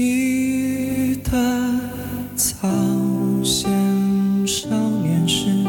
[0.00, 1.32] 记得
[2.36, 2.68] 早
[3.42, 4.68] 先少
[5.00, 5.64] 年时，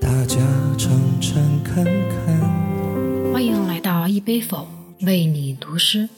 [0.00, 0.38] 大家
[0.78, 3.34] 诚诚恳恳。
[3.34, 4.66] 欢迎来到一杯否，
[5.02, 6.08] 为你读诗。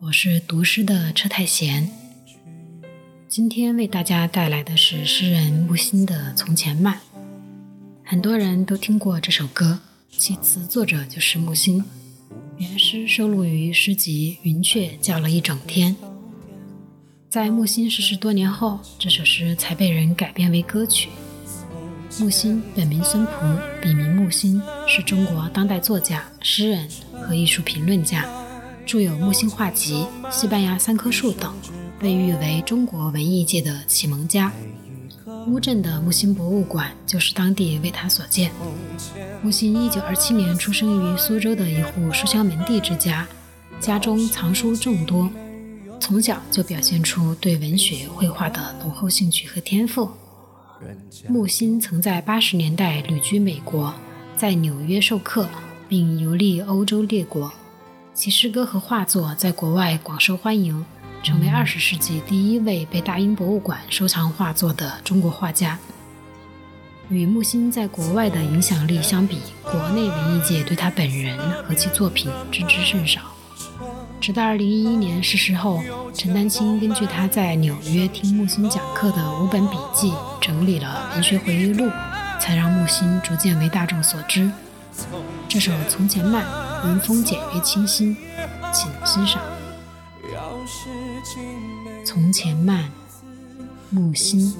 [0.00, 1.88] 我是读诗的车太贤。
[3.30, 6.96] 今天为大家带来的是诗人木心的《从前慢》。
[8.04, 9.80] 很多人都听过这首歌，
[10.10, 11.82] 其词作者就是木心。
[12.58, 15.96] 原诗收录于诗集《云雀叫了一整天》。
[17.34, 21.08] 在木心逝世多年后，这首诗才被人改编为歌曲。
[22.20, 26.88] 木心本名孙璞，笔名木心，是中国当代作家、诗人
[27.26, 28.24] 和艺术评论家，
[28.86, 31.52] 著有《木心画集》《西班牙三棵树》等，
[31.98, 34.52] 被誉为中国文艺界的启蒙家。
[35.48, 38.52] 乌镇的木心博物馆就是当地为他所建。
[39.42, 43.26] 木心1927年出生于苏州的一户书香门第之家，
[43.80, 45.28] 家中藏书众多，
[46.04, 50.10] 从小就表现出对文学、绘画的浓厚兴趣和天赋。
[51.26, 53.94] 木心曾在80年代旅居美国，
[54.36, 55.48] 在纽约授课，
[55.88, 57.50] 并游历欧洲列国，
[58.12, 60.84] 其诗歌和画作在国外广受欢迎。
[61.22, 65.78] 成为二十世纪第一位被大英博物馆收藏画作的中国画家。
[67.08, 73.22] 与木心在国外的影响力相比，国内文艺界对他本人和其作品知之甚少。
[74.24, 75.82] 直到二零一一年逝世后，
[76.14, 81.90] 陈丹青根据他在纽约听木心讲课的五本笔记整理了文学回忆录，
[82.40, 84.50] 才让木心逐渐为大众所知。
[85.46, 86.42] 这首《从前慢》
[86.86, 88.16] 文风简约清新，
[88.72, 89.42] 请欣赏。
[92.02, 92.90] 从前慢，
[93.90, 94.54] 木心。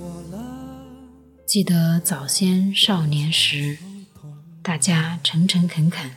[1.46, 3.78] 记得早先少年时，
[4.62, 6.10] 大家诚诚恳恳，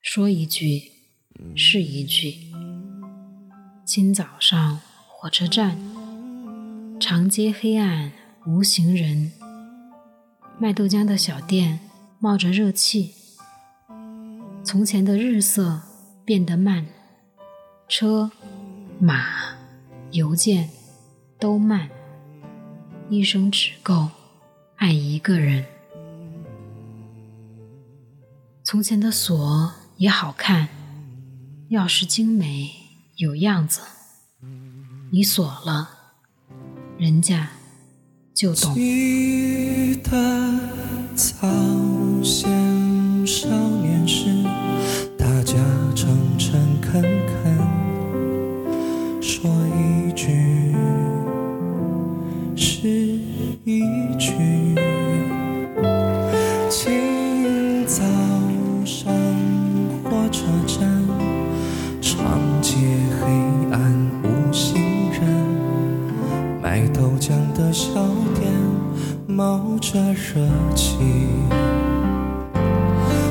[0.00, 0.92] 说一句
[1.54, 2.53] 是一句。
[3.86, 5.78] 今早上火车站，
[6.98, 8.10] 长街黑暗
[8.46, 9.30] 无行人，
[10.58, 11.80] 卖豆浆的小店
[12.18, 13.12] 冒着热气。
[14.64, 15.82] 从前的日色
[16.24, 16.86] 变得慢，
[17.86, 18.30] 车。
[18.98, 19.26] 马、
[20.12, 20.70] 邮件
[21.38, 21.90] 都慢，
[23.10, 24.08] 一生只够
[24.76, 25.66] 爱一个人。
[28.62, 30.68] 从前的锁也好看，
[31.70, 32.70] 钥匙精美
[33.16, 33.80] 有样子，
[35.12, 35.88] 你锁了，
[36.98, 37.48] 人家
[38.34, 38.74] 就懂。
[38.74, 40.10] 记得
[41.14, 41.48] 早
[42.24, 44.42] 先少年时，
[45.16, 45.54] 大家
[45.94, 47.56] 诚诚恳恳。
[49.22, 50.74] 说一句
[52.56, 52.88] 是
[53.64, 53.80] 一
[54.18, 54.32] 句。
[56.68, 58.02] 清早
[58.84, 59.14] 上
[60.02, 60.93] 火车站，
[67.04, 67.92] 豆浆的小
[68.34, 68.50] 店
[69.26, 70.40] 冒着热
[70.74, 70.96] 气。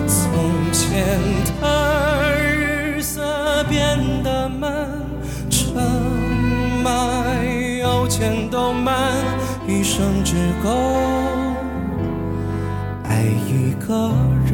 [0.06, 1.18] 从前
[1.60, 4.88] 的日色变得慢。
[5.50, 5.72] 车
[6.84, 6.94] 马
[7.82, 9.12] 邮件都慢，
[9.68, 10.70] 一生只够
[13.04, 14.12] 爱一个
[14.46, 14.53] 人。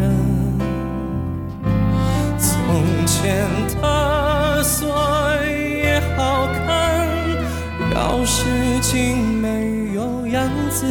[8.19, 8.43] 钥匙
[8.81, 10.85] 精美有样子，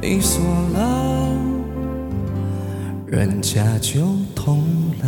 [0.00, 0.42] 你锁
[0.74, 1.28] 了，
[3.06, 4.00] 人家就
[4.34, 4.60] 懂
[5.00, 5.06] 了。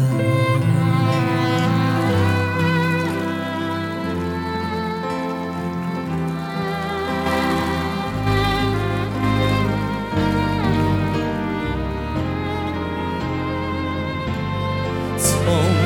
[15.19, 15.34] 从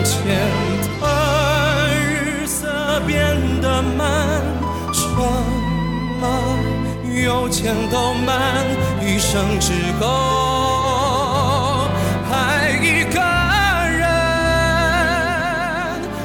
[0.05, 0.37] 前
[1.01, 4.43] 的日色变得慢，
[5.19, 5.25] 什
[6.21, 6.23] 么
[7.25, 8.65] 有钱都慢，
[9.03, 10.07] 一生只够
[12.31, 13.21] 爱一个
[13.99, 14.07] 人。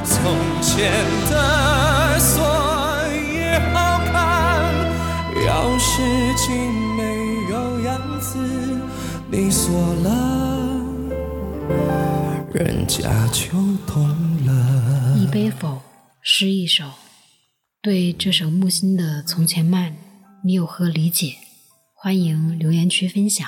[0.06, 0.14] 从
[0.62, 0.92] 前
[1.32, 2.46] 的锁
[3.34, 4.14] 也好看，
[5.48, 5.48] 钥
[5.80, 5.90] 匙
[6.38, 6.46] 精
[6.96, 7.02] 美
[7.50, 8.38] 有样子，
[9.28, 9.74] 你锁
[10.04, 10.08] 了。
[12.54, 13.50] 人家就
[13.88, 14.08] 懂
[14.46, 15.18] 了。
[15.18, 15.82] 一杯否，
[16.22, 16.84] 诗一首。
[17.84, 19.92] 对这首木心的《从前慢》，
[20.46, 21.36] 你有何理解？
[21.94, 23.46] 欢迎留言区分享。